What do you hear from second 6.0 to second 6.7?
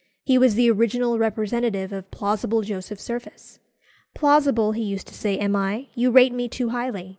rate me too